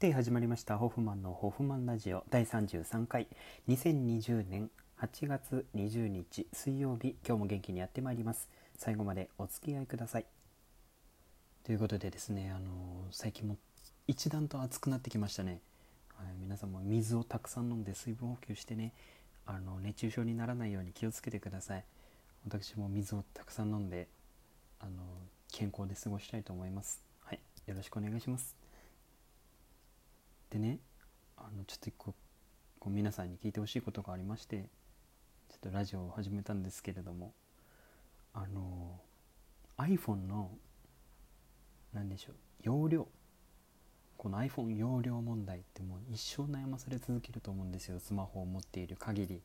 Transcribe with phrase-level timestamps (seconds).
[0.00, 2.22] で始まりましたホフマンのホフマンラジオ。
[2.30, 3.26] 第33回。
[3.68, 7.16] 2020年8月20日水曜日。
[7.26, 8.48] 今日も元気にやってまいります。
[8.76, 10.26] 最後までお付き合いください。
[11.64, 13.56] ということでですねあの最近も
[14.06, 15.60] 一段と暑くなってきましたね、
[16.14, 18.92] はい、皆さんも水をたくさん飲んで水分補給してね
[19.46, 21.84] あの熱中症にならないように気をつけてください。
[22.44, 24.06] 私も水をたくさん飲んで
[24.78, 25.02] あの
[25.50, 27.02] 健康で過ごしたいと思います。
[27.24, 28.67] はいよろしくお願いします。
[30.50, 30.78] でね
[31.36, 32.14] あのちょっと一個
[32.78, 34.68] こう皆さんに聞いてほしいことがありまして
[35.48, 37.32] ちょっとラジオを始めたんですけれども
[38.34, 39.00] あの
[39.78, 40.50] iPhone の
[41.92, 43.08] 何でしょう容量
[44.18, 49.40] この iPhone 容量問題ってもう一生悩まされ続けると思うんですよスマホを持っている限り。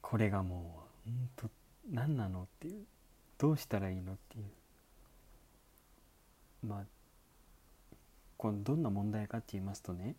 [0.00, 1.50] これがもうんと
[1.90, 2.84] 何なのっていう
[3.38, 4.44] どうしたらいいのっていう。
[6.66, 6.84] まあ
[8.44, 10.16] このどんな問題かって言いますとね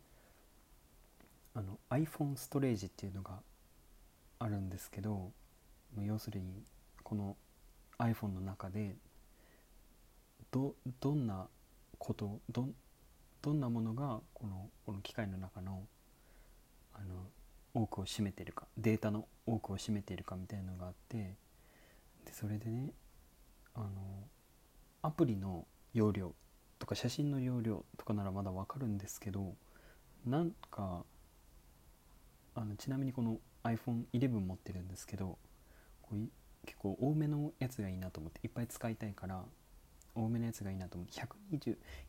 [1.53, 3.33] あの iPhone ストレージっていうのが
[4.39, 5.29] あるんですけど
[6.03, 6.63] 要するに
[7.03, 7.37] この
[7.99, 8.95] iPhone の中で
[10.51, 11.45] どどんな
[11.99, 12.67] ことど
[13.43, 15.83] どんなものがこのこの機械の中の
[16.95, 17.27] あの
[17.75, 21.35] 多くを占めてるかデータの多くを占めているかみたいなのがあって
[22.25, 22.89] でそれでね
[23.75, 23.87] あの
[25.03, 26.33] アプリの容量
[26.85, 29.55] とか写真の容量とかならまだわかるんですけど
[30.23, 31.03] なんか
[32.53, 35.39] あのちなみにこの iPhone11 持ってるんですけど
[36.03, 36.17] こう
[36.63, 39.43] 結構多めのやつがいいなと思っていっぱい使いたいから
[40.13, 41.19] 多めのやつがいいなと思って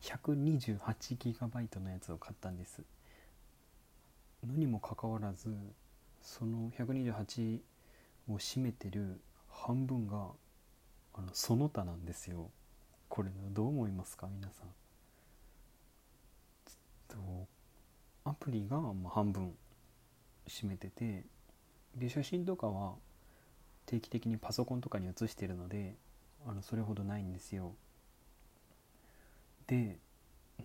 [0.03, 2.83] 128GB のやつを買ったんです。
[4.45, 5.55] のにもかかわらず
[6.21, 7.61] その128
[8.29, 10.27] を占めてる半分が
[11.15, 12.51] あのその他なんですよ。
[13.17, 14.27] これどう思いますか？
[14.31, 14.67] 皆さん。
[17.07, 17.17] と
[18.25, 19.55] アプリがま半分
[20.47, 21.23] 占めてて
[21.95, 22.93] で写真とかは
[23.87, 25.95] 定期的にパソコンとかに写してるので
[26.47, 27.73] あのそれほどないんですよ。
[29.65, 29.97] で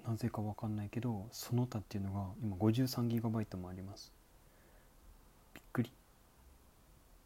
[0.06, 4.12] なぜか分かんないけどその他っていうのが今 53GB もあります。
[5.54, 5.90] びっくり。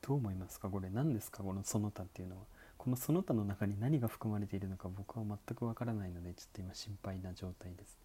[0.03, 0.69] どう思いますか？
[0.69, 1.43] これ何ですか？
[1.43, 2.43] このその他っていうのは。
[2.87, 7.99] このその他の中に何が含まれているのか僕は全くわからないのでちょっと今心配な状態です。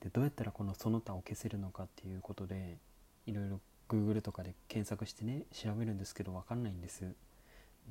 [0.00, 2.78] でどうやったらこのその他を消せるのかっていうことで
[3.26, 7.16] いろいろ Google とかで検索してね調べるんですけど分かんないんです。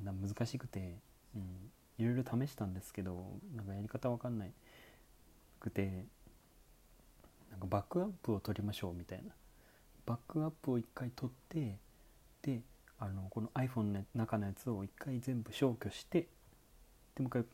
[0.02, 0.96] 難しくて、
[1.34, 3.22] うん、いろいろ試したんですけど
[3.54, 4.52] なんかやり方分かんない。
[5.60, 6.06] くて
[7.50, 9.34] なんかバックアップを取りましょうみたいな。
[10.06, 11.76] バックアップを一回取って
[12.40, 12.62] で
[12.98, 16.28] あのこの iPhone の中のやつを一回全部消去して
[17.14, 17.44] でもう一回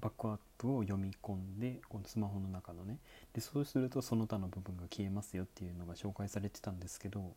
[0.00, 2.98] バックアップを読み込んでこのスマホの中のね。
[3.32, 7.32] でそうするとその他の部分が消えますよっていうのが紹介されてたんですけど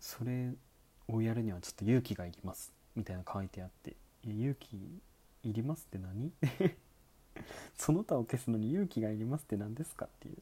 [0.00, 0.52] それ
[1.08, 2.72] をやるにはちょっと勇気がいります。
[2.96, 3.96] みたいな書いてあって。
[4.24, 4.76] いや勇気
[5.42, 6.32] いりますって何？
[7.76, 10.36] その他を消すのに勇気がいりますって何ですかっていう。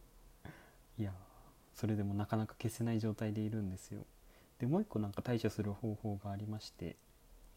[0.99, 1.12] いや
[1.75, 4.05] それでもなかなか消せない状態でいるんですよ。
[4.61, 6.97] でもう一個なんか対処する方法がありまして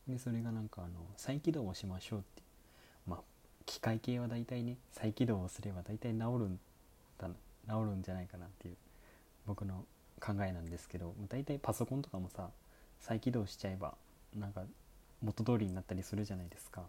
[0.07, 2.41] でそれがなんかあの再起動をしましょうって
[3.07, 3.19] まあ
[3.65, 6.59] 機械系は大体ね再起動をすれば大体治るん
[7.17, 7.27] だ
[7.67, 8.75] 治るんじゃないかなっていう
[9.47, 9.85] 僕の
[10.19, 12.49] 考えなんですけど大体パソコンとかもさ
[12.99, 13.95] 再起動しちゃえば
[14.37, 14.61] なんか
[15.23, 16.83] 元通りになったりするじゃないですか。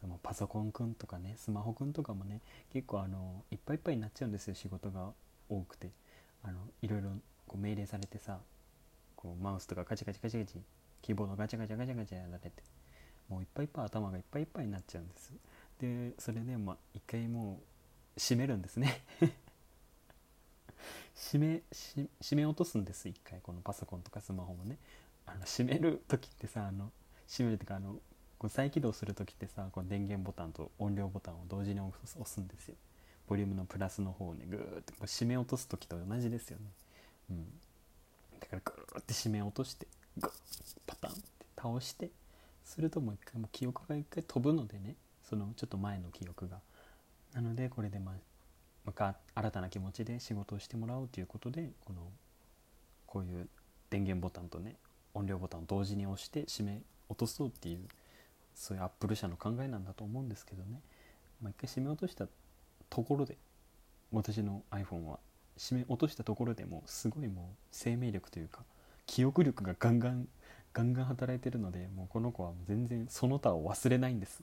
[0.00, 2.40] そのパソコンくんとかねスマホくんとかもね
[2.72, 5.12] 結構あのいっぱいいっぱいになっちゃうんですよ仕事が
[5.48, 5.90] 多くて。
[6.44, 7.08] あのいろいろ
[7.46, 8.38] こう命令されてさ
[9.24, 10.58] こうマウスとかガチャガチャガチャガチャ
[11.00, 12.50] キーボードガチャガチャガチャガチャやられて
[13.30, 15.32] もういっぱいいっぱい頭がいっぱいいっぱいになっちゃうんです
[15.80, 17.60] でそれでまあ一回も
[18.16, 19.00] う閉めるんですね
[21.16, 21.62] 閉め
[22.20, 24.76] 閉め落とすんです一回このパソコンとかスマホもね
[25.26, 26.90] あの閉める時ってさあの
[27.26, 27.94] 閉めるとかあの
[28.38, 32.74] こう再起動する時ってさこの電源ボタンと音量ボタンを同時に押すんですよ
[33.26, 36.64] ボリュームのプラスの方をねグーってこう閉め落とす時と同じですよね
[37.30, 37.46] うん
[38.44, 39.86] だからグーって締め落として
[40.18, 40.30] グッ
[40.86, 41.20] パタンって
[41.56, 42.10] 倒して
[42.64, 44.96] するともう一回もう記憶が一回飛ぶのでね
[45.28, 46.58] そのちょっと前の記憶が。
[47.34, 48.14] なのでこれでまあ
[48.84, 52.02] また新たな気持ちで仕事をしてもらおうということでこの
[53.06, 53.48] こういう
[53.90, 54.76] 電源ボタンとね
[55.14, 57.78] 音量ボタンを同時に押して締め落とそうっていう
[58.54, 60.80] そういうアップル社の考えなんだと思うんですけどね、
[61.42, 62.26] まあ、一回締め落とした
[62.88, 63.36] ところで
[64.12, 65.18] 私の iPhone は
[65.58, 68.60] 締め落としたところでもすごいもう生命力というか
[69.06, 70.28] 記憶力がガンガン
[70.72, 74.42] ガンガン働いてるのでもうこの子は全然その他を忘れないんです。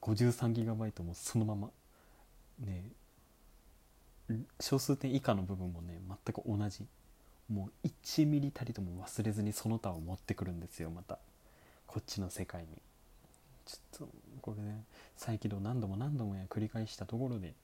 [0.00, 1.70] 53GB もそのまま。
[2.60, 2.84] ね。
[4.58, 6.86] 小数点以下の部分もね全く同じ。
[7.52, 11.18] もう1ミリたりとも忘れずにその他を持ってくるんですよまた。
[11.86, 12.68] こっちの世界に。
[13.66, 14.08] ちょっと
[14.40, 14.84] これね
[15.16, 17.54] 再起動何度も何度もや繰り返したところで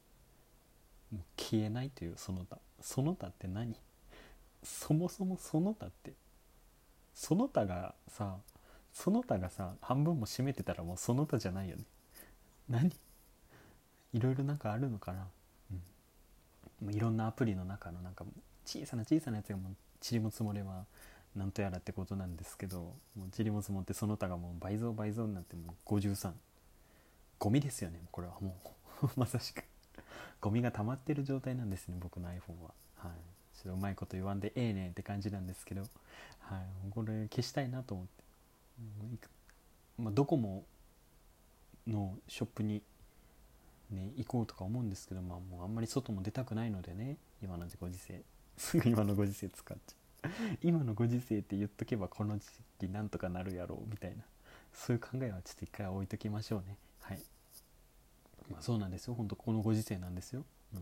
[1.12, 3.74] もう消えないというその他その他って何？
[4.62, 6.12] そもそもその他って
[7.14, 8.36] その他がさ
[8.92, 11.82] その他がさ半分も占めてたらもうその他じゃないよね。
[12.68, 12.92] 何？
[14.12, 15.26] いろいろなんかあるのかな。
[16.82, 16.94] うん。
[16.94, 18.24] いろんなアプリの中のなんか
[18.64, 19.76] 小さな小さなやつがもう
[20.08, 20.84] 塵も積もれば
[21.34, 26.32] なんとやらってことなんですけどもう塵も積もってその他がもう倍増倍増になってもう53
[27.38, 28.68] ゴミですよねこれはもう。
[29.16, 29.62] まさしく。
[30.40, 32.74] ゴミが溜まってる状態なんですね僕の iPhone は。
[32.96, 33.10] はい。
[33.56, 35.82] ちょっとうまいこと言わんでええねんって感じなんですけど。
[35.82, 36.90] はい。
[36.90, 38.24] これ消したいなと思って、
[39.98, 40.64] うんまあ、ドコモ
[41.86, 42.82] のショップに
[43.90, 48.22] ね行こうとか思うんですけどまあもうあんまり外も出たくないのでね今のご時世。
[48.56, 50.30] す ぐ今のご時世使っちゃう
[50.62, 52.46] 今のご時世って言っとけばこの時
[52.78, 54.24] 期なんとかなるやろうみたいな。
[54.72, 56.76] そういう考えはちょっと一回置いときましょうね。
[57.00, 57.22] はい。
[58.50, 59.14] まあそうなんですよ。
[59.14, 60.80] 本当このご時世なんですよ、うん、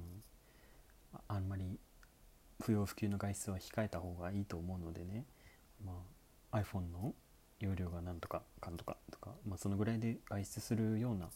[1.28, 1.78] あんまり
[2.60, 5.24] 不要不急の外出は控えた方がいいと思うのでね、
[5.84, 5.92] ま
[6.52, 7.14] あ、iPhone の
[7.60, 11.28] 容量がなんとかかんとかとか、まあ、そのぐらいで外出するような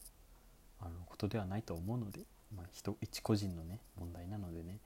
[0.81, 2.21] あのことではないと思うので、
[2.55, 4.79] まあ、人一個人のね問題なのでね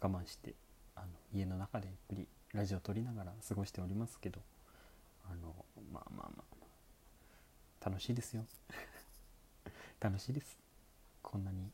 [0.00, 0.54] 我慢して
[0.94, 4.40] あの家の中でゆっくりラジオ撮りながら過ごしておりますけど
[5.30, 5.54] あの
[5.92, 6.44] まあまあま
[7.82, 8.44] あ楽しいですよ。
[10.00, 10.59] 楽しいです。
[11.22, 11.70] こんなに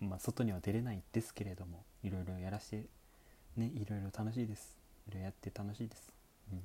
[0.00, 2.84] まあ外には出れないですけれどもいろいろやらして
[3.56, 4.76] ねいろいろ楽しいです。
[5.08, 6.12] いろいろやって楽しいです。
[6.52, 6.60] うん。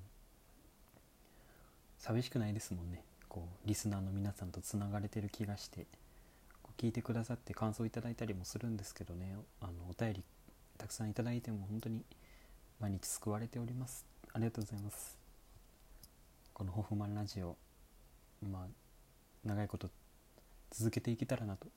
[1.97, 3.03] 寂しくないですもんね。
[3.29, 5.85] こうリスナーの皆さんとつながれてる気がして
[6.77, 9.35] 聞いてくださって感想いただいたりもするんですけどね。
[9.61, 10.23] あのお便り
[10.77, 12.03] たくさんいただいても本当に
[12.79, 14.05] 毎日救われております。
[14.33, 15.17] ありがとうございます。
[16.53, 17.55] このホフマンラジオ
[18.51, 18.67] まあ
[19.47, 19.89] 長いこと
[20.71, 21.67] 続けていけたらなと。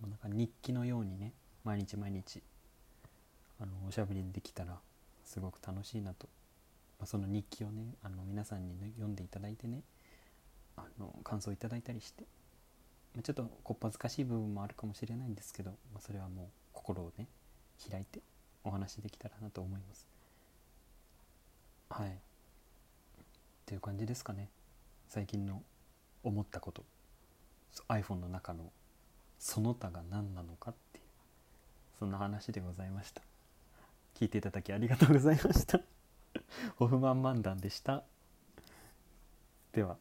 [0.00, 1.32] もうなんか日記のようにね
[1.64, 2.42] 毎日毎日
[3.60, 4.78] あのおしゃべりできたら
[5.24, 6.28] すごく楽しいなと、
[6.98, 9.82] まあ、その日記をねあの皆さんに、ね、読んでいただいてね
[10.76, 12.24] あの感想いただいたりして、
[13.14, 17.26] まあ、ちょっとこっぱずかしい部分もあるかもしれないんですけど、まあ、それはもう心をね
[17.88, 18.20] 開いて
[18.64, 20.06] お話できたらなと思います。
[21.90, 22.08] はい。
[22.08, 22.10] っ
[23.66, 24.48] ていう感じですかね。
[25.08, 25.62] 最近の
[26.22, 26.84] 思ったこと。
[27.88, 28.72] iPhone の中の
[29.38, 31.04] その他が何なのかっていう
[31.98, 33.22] そんな話でございました。
[34.14, 35.80] 聞いていただきありがとうございました。
[36.76, 38.04] ホフマン漫談でした。
[39.72, 39.96] では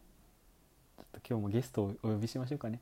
[0.97, 2.79] ちょっと今日もゲストをお呼びしましょうかね。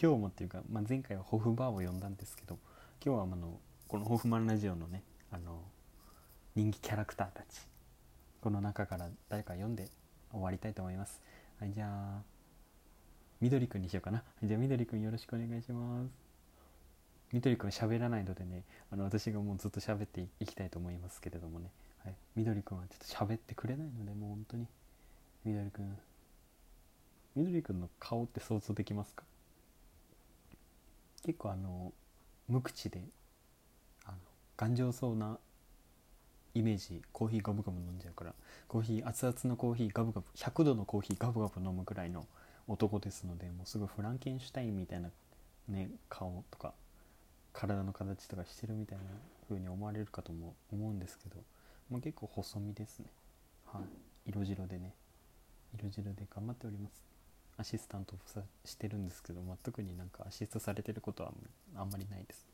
[0.00, 2.58] 今日もっていうか、まあ、前回はホフバーを呼んだんですけど
[3.04, 5.62] 今日はあのこのホフマンラジオのねあの
[6.54, 7.66] 人気キャラクターたち
[8.40, 9.88] この中から誰か読んで
[10.30, 11.20] 終わりたいと思います。
[11.58, 12.31] はいじゃあ。
[13.42, 14.22] みどりくんにしようかな。
[14.44, 16.08] じゃあみどりくんよろしくお願いします。
[17.32, 18.62] みどりくん喋らないのでね
[18.92, 21.66] あの私がもうずっと喋っていきたいと思いますけれどもね。
[22.04, 22.14] はい。
[22.36, 24.66] みどりくんはちょっと喋ってくれないのでもう本当に。
[25.44, 25.98] みどりくん。
[27.34, 29.24] みどりくんの顔って想像できますか？
[31.26, 31.92] 結構あの
[32.46, 33.02] 無口で
[34.06, 34.18] あの
[34.56, 35.36] 頑丈そうな
[36.54, 37.02] イメージ。
[37.12, 38.34] コーヒーガブガブ飲んじゃうから。
[38.68, 40.26] コーヒー熱々のコーヒーガブガブ。
[40.36, 42.24] 100度のコーヒーガブガブ飲むくらいの
[42.68, 45.10] 男ですのでもうすぐフランケンシュタインみたいな
[45.68, 46.72] ね顔とか
[47.52, 49.04] 体の形とかしてるみたいな
[49.48, 51.36] 風に思われるかとも思うんですけど
[51.90, 53.06] もう結構細身ですね
[53.66, 54.94] はい色白でね
[55.78, 57.12] 色白で頑張っております
[57.58, 58.18] アシスタントを
[58.64, 61.32] してるんですけど、まあ、特になんかアシストされてることは
[61.76, 62.46] あんまりないです。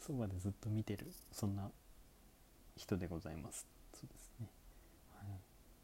[0.00, 1.70] そばでずっと見てるそんな
[2.76, 3.66] 人でございます。
[3.94, 4.48] そうですね。
[5.14, 5.28] はい、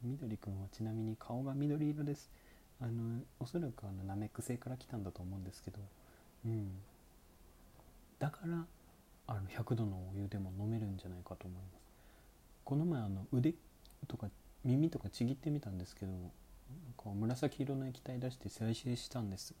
[0.03, 2.29] 緑くんはちなみに顔が緑色です。
[2.81, 5.79] あのおそらくあのナメック星から来たんだと思うんですけど、
[6.45, 6.69] うん、
[8.19, 8.65] だから
[9.27, 11.89] あの100度のお湯でも飲めるんじゃないかと思います。
[12.63, 13.53] この前あの腕
[14.07, 14.29] とか
[14.63, 16.21] 耳とかちぎってみたんですけどなん
[16.97, 19.55] か紫色の液体出して再生したんです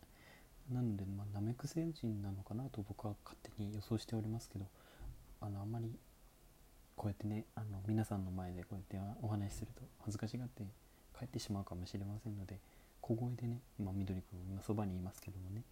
[0.71, 4.65] なので、ま、ナメック星人なのかなと僕は勝手に予想しておりますけど
[5.41, 5.91] あのあんまり
[6.95, 10.63] こうやってねあの皆さんの前でこうやってお話しすると恥ずかしがって
[11.17, 12.59] 帰ってしまうかもしれませんので
[13.09, 15.63] 小声でね今緑くん今そばにいますけどもね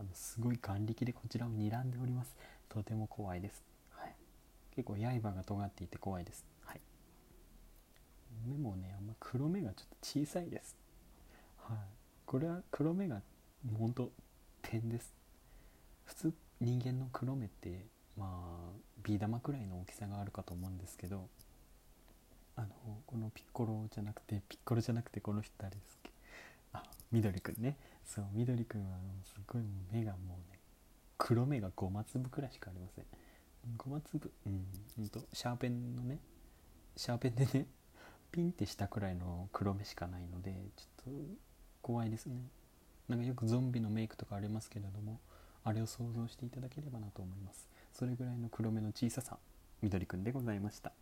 [0.00, 2.34] あのすごい眼力でこちらを睨んでおります。
[2.70, 4.14] とても怖いです、はい、
[4.74, 6.80] 結構刃が尖っていて怖いです、はい、
[8.46, 10.74] 目もねあんま黒目がちょっと小さいです。
[11.58, 11.76] はい、
[12.24, 13.20] これは黒目が
[13.78, 14.10] 本当
[14.62, 15.14] 点です。
[16.06, 17.84] 普通人間の黒目って
[18.16, 18.72] まあ
[19.02, 21.28] ビー玉くらいの大きさがあるかと思うんですけど
[22.56, 22.68] あの
[23.06, 26.15] このピッコロじゃなくてピッコロじゃなくてこの人誰ですっけ？
[27.12, 27.76] みどりくんね。
[28.04, 30.58] そうみどりくんはすごい目がもうね
[31.18, 33.04] 黒目が5マ粒くらいしかありません。
[33.78, 36.18] 5マ粒うんほんとシャーペンのね
[36.96, 37.66] シャーペンでね
[38.30, 41.20] ピンってしたくらいの黒目しかないのでちょっと
[41.82, 42.36] 怖いですね。
[43.08, 45.20] なんかよくゾンビのメイクとかありますけれども
[45.64, 47.68] あれを想像していただければなと思います。
[47.92, 49.38] それぐらいの黒目の小ささ
[49.80, 50.92] みどりくんでございました。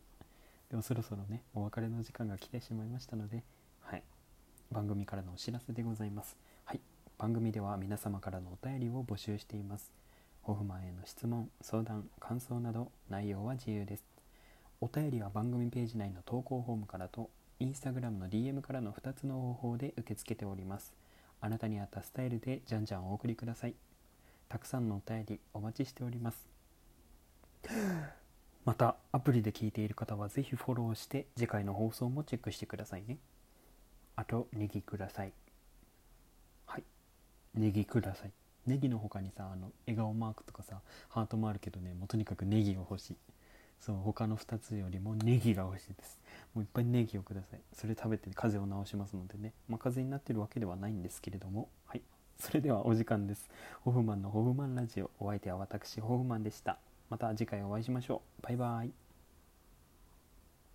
[0.70, 3.42] でもそろそろねお別れの時間が来てしまいましたので
[4.70, 6.36] 番組からのお知らせでございます。
[6.64, 6.80] はい。
[7.18, 9.92] 番組では皆様からのお便りを募集しています。
[10.42, 14.04] ホフマンへの質問相談感想など内容は自由です。
[14.80, 17.30] お便りは番組ページ内の投稿フォームからと
[17.60, 20.92] インスタグラムの DM からの2つの方法で受け付けております。
[21.40, 23.74] あなたに合ったスタイルでじゃんじゃんお送りください。
[24.48, 26.46] たくさんのお便りお待ちしております。
[28.64, 33.18] またアプリで聞いている方はぜひフォローして次回の放送もチェックしてくださいね。
[34.16, 35.32] あとネギください。
[36.66, 36.84] はい。
[37.54, 38.32] ネギください。
[38.66, 43.16] ネギの他にさあの笑顔マークとかさハートもあるけどねもうとにかくネギが欲しい。
[43.80, 46.18] そう他の2つよりもネギが欲しいです。
[46.54, 47.60] もういっぱいネギをください。
[47.74, 51.68] それ食べて風邪を治しますのでね、まあ、風邪になってるわけではないんですけれども。
[51.86, 52.02] はい。
[52.38, 53.50] それではお時間です。
[53.82, 55.10] ホフマンのホフマンラジオ。
[55.18, 56.78] お相手は私ホフマンでした。
[57.10, 58.42] また次回お会いしましょう。
[58.42, 59.03] バイバイ。